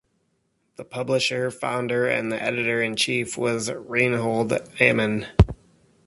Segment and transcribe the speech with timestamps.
[0.77, 5.27] The publisher, founder, and editor-in-chief was Reinhold Aman.